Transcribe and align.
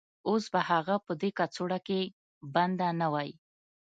اوس 0.29 0.43
به 0.53 0.59
هغه 0.69 0.95
په 1.05 1.13
دې 1.21 1.29
کڅوړه 1.37 1.79
کې 1.87 1.99
بنده 2.53 2.89
نه 2.99 3.07
وای 3.13 3.29